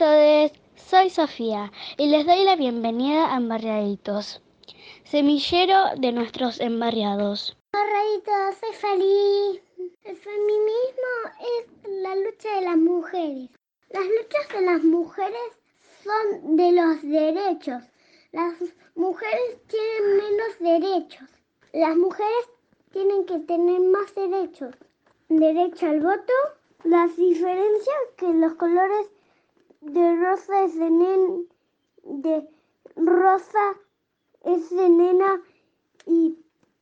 [0.00, 4.40] Todos, soy Sofía y les doy la bienvenida a Embarriaditos,
[5.04, 7.54] semillero de nuestros embarriados.
[7.74, 9.62] Embarriaditos, soy feliz.
[10.04, 13.50] El feminismo es la lucha de las mujeres.
[13.90, 15.58] Las luchas de las mujeres
[16.02, 17.82] son de los derechos.
[18.32, 18.54] Las
[18.94, 21.28] mujeres tienen menos derechos.
[21.74, 22.48] Las mujeres
[22.90, 24.74] tienen que tener más derechos.
[25.28, 26.32] Derecho al voto,
[26.84, 29.10] las diferencias que los colores
[29.80, 31.48] de rosa es de nen,
[32.02, 32.48] de
[32.96, 33.74] rosa
[34.44, 35.42] es de nena
[36.06, 36.38] y,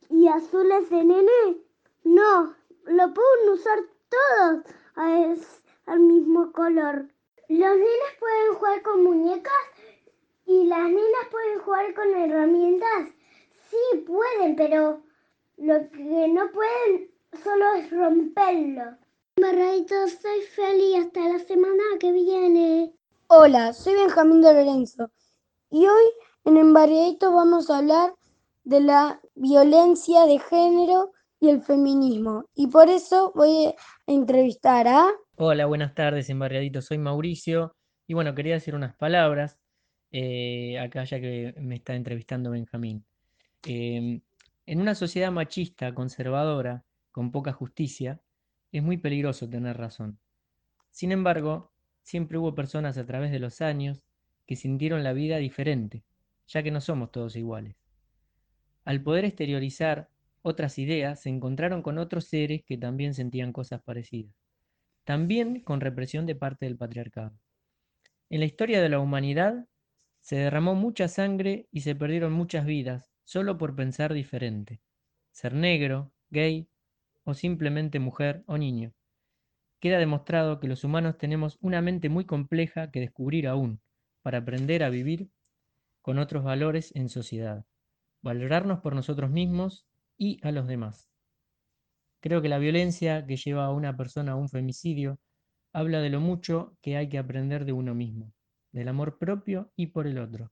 [0.09, 1.57] y azul es de nene.
[2.03, 7.07] No, lo pueden usar todos al mismo color.
[7.47, 9.53] Los nenes pueden jugar con muñecas
[10.45, 13.07] y las nenas pueden jugar con herramientas.
[13.69, 15.01] Sí, pueden, pero
[15.57, 17.11] lo que no pueden
[17.43, 18.97] solo es romperlo.
[19.41, 22.91] Barradito, soy feliz hasta la semana que viene.
[23.27, 25.11] Hola, soy Benjamín de Lorenzo
[25.69, 26.03] y hoy
[26.43, 28.15] en Embarriadito vamos a hablar
[28.63, 32.45] de la violencia de género y el feminismo.
[32.53, 33.75] Y por eso voy a
[34.07, 35.07] entrevistar a...
[35.37, 36.81] Hola, buenas tardes, Embarriadito.
[36.81, 37.75] Soy Mauricio
[38.07, 39.57] y bueno, quería decir unas palabras
[40.11, 43.05] eh, acá ya que me está entrevistando Benjamín.
[43.63, 44.21] Em,
[44.65, 48.19] en una sociedad machista, conservadora, con poca justicia,
[48.71, 50.19] es muy peligroso tener razón.
[50.91, 54.03] Sin embargo, siempre hubo personas a través de los años
[54.45, 56.03] que sintieron la vida diferente,
[56.47, 57.75] ya que no somos todos iguales.
[58.83, 60.09] Al poder exteriorizar
[60.41, 64.33] otras ideas, se encontraron con otros seres que también sentían cosas parecidas,
[65.03, 67.37] también con represión de parte del patriarcado.
[68.29, 69.67] En la historia de la humanidad
[70.21, 74.81] se derramó mucha sangre y se perdieron muchas vidas solo por pensar diferente,
[75.31, 76.67] ser negro, gay
[77.29, 78.93] o simplemente mujer o niño.
[79.79, 83.79] Queda demostrado que los humanos tenemos una mente muy compleja que descubrir aún
[84.21, 85.29] para aprender a vivir
[86.01, 87.65] con otros valores en sociedad,
[88.21, 89.85] valorarnos por nosotros mismos
[90.17, 91.09] y a los demás.
[92.19, 95.19] Creo que la violencia que lleva a una persona a un femicidio
[95.71, 98.33] habla de lo mucho que hay que aprender de uno mismo,
[98.73, 100.51] del amor propio y por el otro.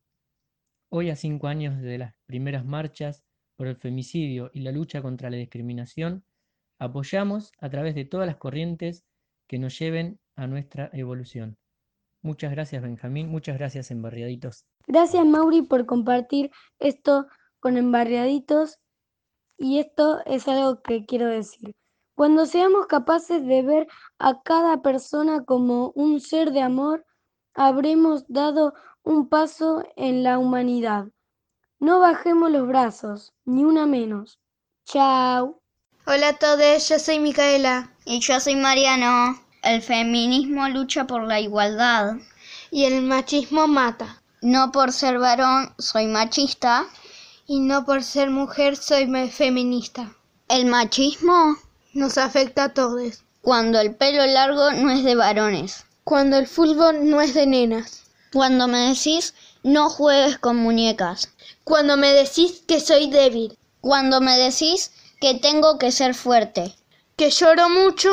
[0.89, 3.25] Hoy, a cinco años de las primeras marchas
[3.57, 6.23] por el femicidio y la lucha contra la discriminación,
[6.79, 9.03] apoyamos a través de todas las corrientes
[9.47, 11.57] que nos lleven a nuestra evolución.
[12.21, 14.65] Muchas gracias Benjamín, muchas gracias Embarriaditos.
[14.85, 17.27] Gracias Mauri por compartir esto
[17.59, 18.79] con Embarriaditos
[19.57, 21.73] y esto es algo que quiero decir.
[22.15, 27.05] Cuando seamos capaces de ver a cada persona como un ser de amor,
[27.53, 28.73] habremos dado
[29.03, 31.07] un paso en la humanidad.
[31.79, 34.39] No bajemos los brazos, ni una menos.
[34.85, 35.61] Chao.
[36.09, 37.91] Hola a todos, yo soy Micaela.
[38.05, 39.37] Y yo soy Mariano.
[39.61, 42.13] El feminismo lucha por la igualdad.
[42.71, 44.21] Y el machismo mata.
[44.41, 46.85] No por ser varón soy machista
[47.45, 50.15] y no por ser mujer soy feminista.
[50.47, 51.57] El machismo
[51.93, 53.25] nos afecta a todos.
[53.41, 55.83] Cuando el pelo largo no es de varones.
[56.05, 58.03] Cuando el fútbol no es de nenas.
[58.31, 61.33] Cuando me decís no juegues con muñecas.
[61.65, 63.57] Cuando me decís que soy débil.
[63.81, 66.73] Cuando me decís que tengo que ser fuerte.
[67.15, 68.09] Que lloro mucho.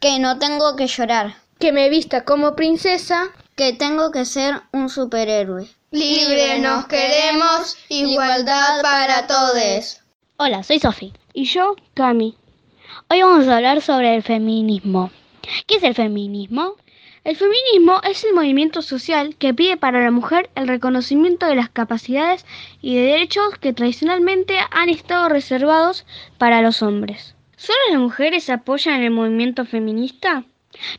[0.00, 1.36] Que no tengo que llorar.
[1.58, 3.30] Que me vista como princesa.
[3.54, 5.68] Que tengo que ser un superhéroe.
[5.90, 10.00] Libre nos queremos, igualdad para todos.
[10.36, 11.12] Hola, soy Sofi.
[11.34, 12.36] Y yo, Cami.
[13.08, 15.10] Hoy vamos a hablar sobre el feminismo.
[15.66, 16.76] ¿Qué es el feminismo?
[17.22, 21.68] El feminismo es el movimiento social que pide para la mujer el reconocimiento de las
[21.68, 22.46] capacidades
[22.80, 26.06] y de derechos que tradicionalmente han estado reservados
[26.38, 27.34] para los hombres.
[27.56, 30.44] ¿Solo las mujeres apoyan el movimiento feminista?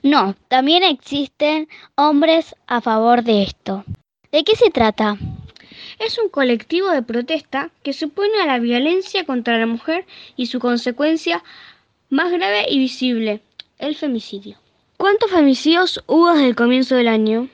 [0.04, 3.84] No, también existen hombres a favor de esto.
[4.32, 5.18] ¿De qué se trata?
[5.98, 10.06] Es un colectivo de protesta que se opone a la violencia contra la mujer
[10.36, 11.44] y su consecuencia
[12.10, 13.42] más grave y visible,
[13.80, 14.58] el femicidio.
[15.02, 17.50] ¿Cuántos femicidios hubo desde el comienzo del año?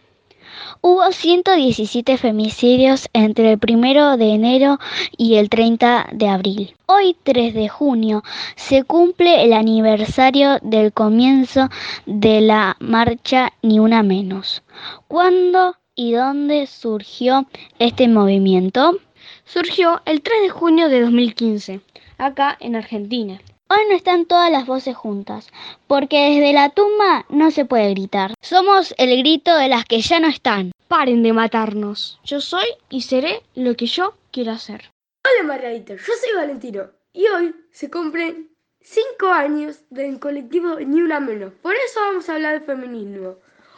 [0.81, 4.79] Hubo 117 femicidios entre el 1 de enero
[5.15, 6.75] y el 30 de abril.
[6.87, 8.21] Hoy, 3 de junio,
[8.57, 11.69] se cumple el aniversario del comienzo
[12.05, 14.61] de la marcha Ni Una Menos.
[15.07, 17.47] ¿Cuándo y dónde surgió
[17.79, 18.99] este movimiento?
[19.45, 21.79] Surgió el 3 de junio de 2015,
[22.17, 23.39] acá en Argentina.
[23.69, 25.49] Hoy no están todas las voces juntas,
[25.87, 28.33] porque desde la tumba no se puede gritar.
[28.41, 30.71] Somos el grito de las que ya no están.
[30.87, 32.19] Paren de matarnos.
[32.23, 34.91] Yo soy y seré lo que yo quiero hacer.
[35.25, 38.49] Hola Margarita, yo soy Valentino y hoy se cumplen
[38.81, 41.53] 5 años del colectivo Ni Una Menos.
[41.61, 43.35] Por eso vamos a hablar de feminismo.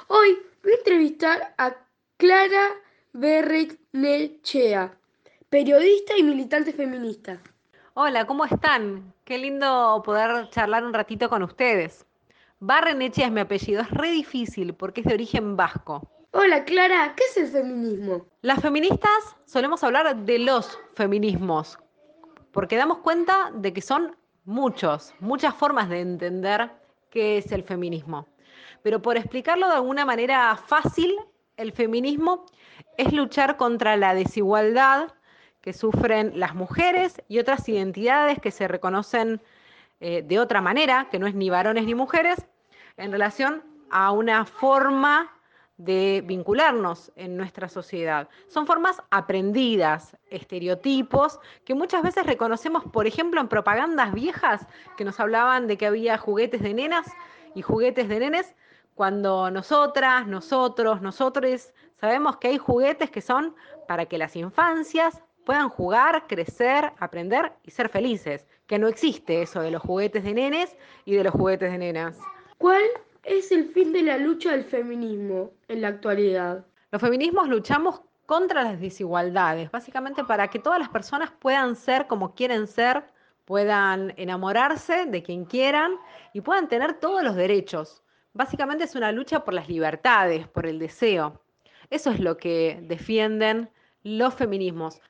[0.08, 1.74] Hoy Voy a entrevistar a
[2.18, 2.76] Clara
[3.94, 4.98] Nechea,
[5.50, 7.42] periodista y militante feminista.
[7.94, 9.14] Hola, ¿cómo están?
[9.30, 12.04] Qué lindo poder charlar un ratito con ustedes.
[12.60, 16.02] Barrenechea es mi apellido, es re difícil porque es de origen vasco.
[16.32, 18.26] Hola Clara, ¿qué es el feminismo?
[18.42, 21.78] Las feministas solemos hablar de los feminismos,
[22.52, 24.16] porque damos cuenta de que son
[24.46, 26.72] muchos, muchas formas de entender
[27.12, 28.26] qué es el feminismo.
[28.82, 31.16] Pero por explicarlo de alguna manera fácil,
[31.56, 32.48] el feminismo
[32.98, 35.14] es luchar contra la desigualdad
[35.62, 39.42] que sufren las mujeres y otras identidades que se reconocen
[40.00, 42.46] eh, de otra manera, que no es ni varones ni mujeres,
[42.98, 45.32] en relación a una forma
[45.78, 48.28] de vincularnos en nuestra sociedad.
[48.48, 54.68] Son formas aprendidas, estereotipos, que muchas veces reconocemos, por ejemplo, en propagandas viejas
[54.98, 57.08] que nos hablaban de que había juguetes de nenas
[57.56, 58.56] y juguetes de nenes,
[58.96, 63.56] cuando nosotras, nosotros, nosotros sabemos que hay juguetes que son
[63.88, 69.62] para que las infancias puedan jugar, crecer, aprender y ser felices, que no existe eso
[69.62, 70.76] de los juguetes de nenes
[71.06, 72.20] y de los juguetes de nenas.
[72.58, 72.84] ¿Cuál
[73.24, 76.66] es el fin de la lucha del feminismo en la actualidad?
[76.92, 82.36] Los feminismos luchamos contra las desigualdades, básicamente para que todas las personas puedan ser como
[82.36, 83.04] quieren ser,
[83.46, 85.94] puedan enamorarse de quien quieran
[86.34, 88.04] y puedan tener todos los derechos.
[88.34, 91.42] Básicamente es una lucha por las libertades, por el deseo.
[91.90, 93.72] Eso es lo que defienden
[94.04, 95.02] los feminismos.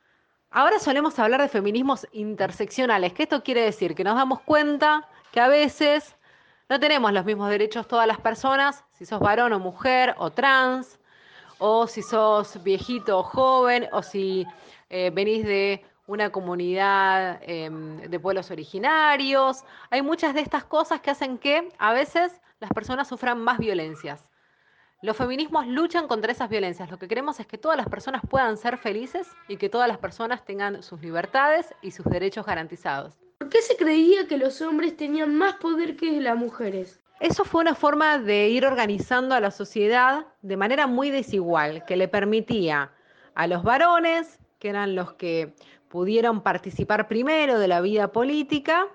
[0.51, 5.39] Ahora solemos hablar de feminismos interseccionales, que esto quiere decir que nos damos cuenta que
[5.39, 6.15] a veces
[6.69, 10.99] no tenemos los mismos derechos todas las personas, si sos varón o mujer o trans,
[11.59, 14.47] o si sos viejito o joven, o si
[14.89, 19.63] eh, venís de una comunidad em, de pueblos originarios.
[19.91, 24.28] Hay muchas de estas cosas que hacen que a veces las personas sufran más violencias.
[25.01, 26.91] Los feminismos luchan contra esas violencias.
[26.91, 29.97] Lo que queremos es que todas las personas puedan ser felices y que todas las
[29.97, 33.17] personas tengan sus libertades y sus derechos garantizados.
[33.37, 36.99] ¿Por qué se creía que los hombres tenían más poder que las mujeres?
[37.21, 41.95] Eso fue una forma de ir organizando a la sociedad de manera muy desigual, que
[41.95, 42.91] le permitía
[43.35, 45.55] a los varones, que eran los que
[45.87, 48.85] pudieron participar primero de la vida política,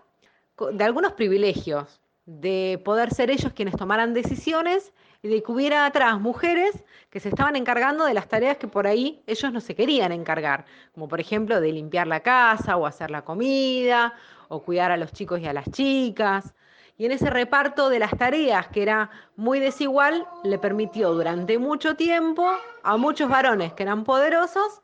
[0.70, 4.92] de algunos privilegios, de poder ser ellos quienes tomaran decisiones
[5.24, 8.86] y de que hubiera atrás mujeres que se estaban encargando de las tareas que por
[8.86, 13.10] ahí ellos no se querían encargar, como por ejemplo de limpiar la casa o hacer
[13.10, 14.12] la comida
[14.48, 16.52] o cuidar a los chicos y a las chicas.
[16.98, 21.96] Y en ese reparto de las tareas, que era muy desigual, le permitió durante mucho
[21.96, 22.46] tiempo
[22.82, 24.82] a muchos varones que eran poderosos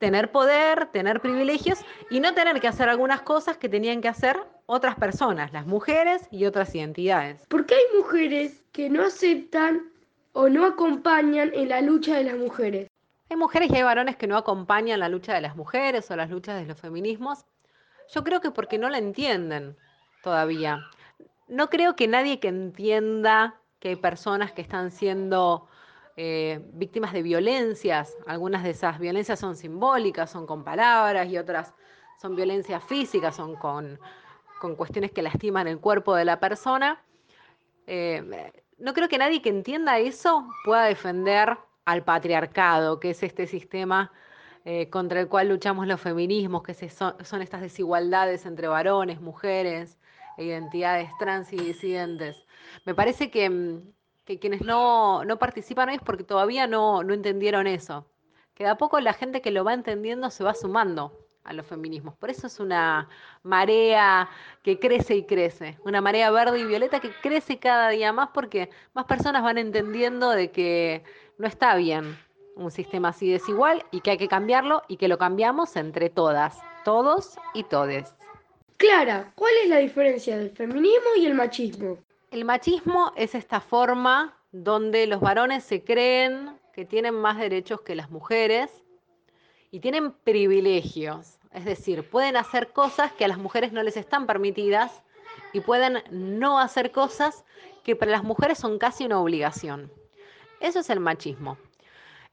[0.00, 1.78] tener poder, tener privilegios
[2.10, 4.36] y no tener que hacer algunas cosas que tenían que hacer
[4.66, 7.46] otras personas, las mujeres y otras identidades.
[7.46, 9.92] ¿Por qué hay mujeres que no aceptan
[10.32, 12.88] o no acompañan en la lucha de las mujeres?
[13.28, 16.30] Hay mujeres y hay varones que no acompañan la lucha de las mujeres o las
[16.30, 17.44] luchas de los feminismos
[18.12, 19.76] yo creo que porque no la entienden
[20.22, 20.80] todavía.
[21.48, 25.68] No creo que nadie que entienda que hay personas que están siendo
[26.22, 31.72] eh, víctimas de violencias, algunas de esas violencias son simbólicas, son con palabras y otras
[32.20, 33.98] son violencias físicas, son con,
[34.76, 37.02] cuestiones que lastiman el cuerpo de la persona.
[37.86, 43.46] Eh, no creo que nadie que entienda eso pueda defender al patriarcado, que es este
[43.46, 44.12] sistema
[44.66, 49.98] eh, contra el cual luchamos los feminismos, que son, estas desigualdades entre varones, mujeres,
[50.36, 52.36] identidades trans y disidentes.
[52.84, 53.78] Me parece mm,
[54.30, 58.06] que, quienes no, no, participan hoy es porque todavía no, no entendieron eso.
[58.54, 61.66] Que de a poco la gente que lo va entendiendo se va sumando a los
[61.66, 62.14] feminismos.
[62.14, 63.08] Por eso es una
[63.42, 64.28] marea
[64.62, 68.70] que crece y crece, una marea verde y violeta que crece cada día más porque
[68.94, 71.02] más personas van entendiendo de que
[71.38, 72.16] no está bien
[72.54, 76.58] un sistema así desigual y que hay que cambiarlo y que lo cambiamos entre todas,
[76.84, 78.14] todos y todes.
[78.76, 81.98] Clara, ¿cuál es la diferencia del feminismo y el machismo?
[82.30, 87.96] El machismo es esta forma donde los varones se creen que tienen más derechos que
[87.96, 88.70] las mujeres
[89.72, 94.28] y tienen privilegios, es decir, pueden hacer cosas que a las mujeres no les están
[94.28, 95.02] permitidas
[95.52, 97.44] y pueden no hacer cosas
[97.82, 99.92] que para las mujeres son casi una obligación.
[100.60, 101.58] Eso es el machismo.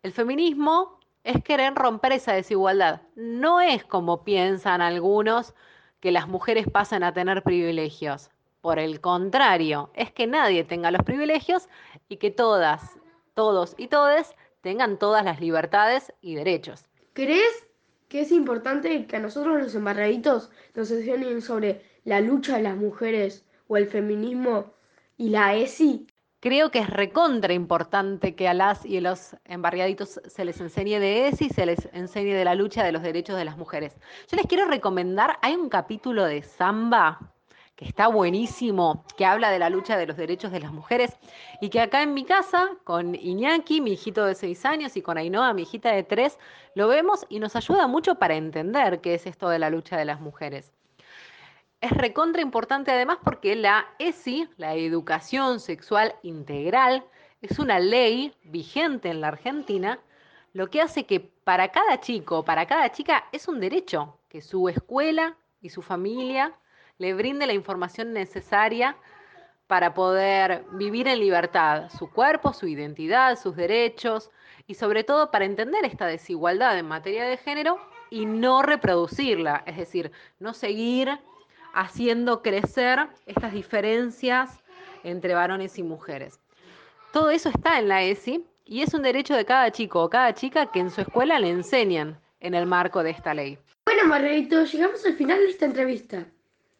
[0.03, 3.01] El feminismo es querer romper esa desigualdad.
[3.15, 5.55] No es como piensan algunos
[5.99, 8.29] que las mujeres pasan a tener privilegios.
[8.67, 11.69] Por el contrario, es que nadie tenga los privilegios
[12.09, 12.99] y que todas,
[13.33, 16.83] todos y todes tengan todas las libertades y derechos.
[17.13, 17.65] ¿Crees
[18.09, 22.75] que es importante que a nosotros los embarraditos nos enseñen sobre la lucha de las
[22.75, 24.73] mujeres o el feminismo
[25.15, 26.05] y la ESI?
[26.41, 30.99] creo que es recontra importante que a las y a los embarriaditos se les enseñe
[30.99, 33.95] de eso y se les enseñe de la lucha de los derechos de las mujeres.
[34.29, 37.33] Yo les quiero recomendar, hay un capítulo de Samba
[37.77, 41.15] que está buenísimo, que habla de la lucha de los derechos de las mujeres
[41.61, 45.19] y que acá en mi casa, con Iñaki, mi hijito de seis años, y con
[45.19, 46.39] Ainhoa, mi hijita de tres,
[46.73, 50.05] lo vemos y nos ayuda mucho para entender qué es esto de la lucha de
[50.05, 50.73] las mujeres.
[51.79, 57.05] Es recontra importante además porque la ESI, la Educación Sexual Integral,
[57.43, 59.99] es una ley vigente en la Argentina,
[60.53, 64.67] lo que hace que para cada chico, para cada chica, es un derecho que su
[64.67, 66.55] escuela y su familia
[66.97, 68.95] le brinde la información necesaria
[69.67, 74.31] para poder vivir en libertad su cuerpo, su identidad, sus derechos
[74.65, 77.77] y sobre todo para entender esta desigualdad en materia de género
[78.09, 81.19] y no reproducirla, es decir, no seguir
[81.73, 84.63] haciendo crecer estas diferencias
[85.03, 86.39] entre varones y mujeres.
[87.11, 90.33] Todo eso está en la ESI y es un derecho de cada chico o cada
[90.33, 93.57] chica que en su escuela le enseñan en el marco de esta ley.
[93.85, 96.25] Bueno, Margarito, llegamos al final de esta entrevista.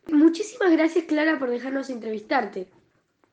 [0.10, 2.70] Muchísimas gracias, Clara, por dejarnos entrevistarte.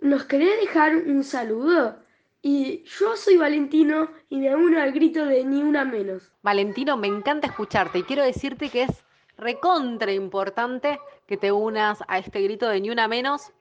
[0.01, 1.97] ¿Nos querés dejar un saludo?
[2.43, 6.31] Y yo soy Valentino y me uno al grito de ni una menos.
[6.43, 9.05] Valentino, me encanta escucharte y quiero decirte que es
[9.39, 13.53] recontra importante que te unas a este grito de ni una menos,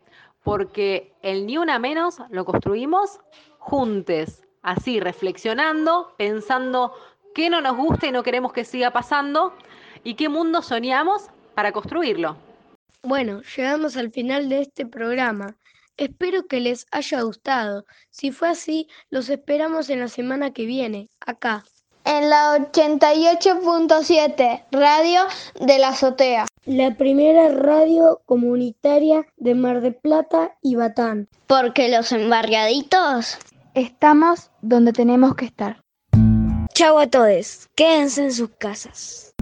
[0.44, 3.22] porque el ni una menos lo construimos
[3.58, 6.94] juntos, así, reflexionando, pensando
[7.34, 9.54] qué no nos gusta y no queremos que siga pasando
[10.04, 12.36] y qué mundo soñamos para construirlo.
[13.02, 15.58] Bueno, llegamos al final de este programa.
[15.98, 17.86] Espero que les haya gustado.
[18.10, 21.66] Si fue así, los esperamos en la semana que viene, acá.
[22.06, 25.22] En la 88.7, Radio
[25.60, 26.46] de la Azotea.
[26.66, 31.28] La primera radio comunitaria de Mar de Plata y Batán.
[31.48, 33.40] Porque los embarriaditos
[33.74, 35.84] Estamos donde tenemos que estar.
[36.76, 37.68] Chau a todos.
[37.76, 39.34] Quédense en sus casas.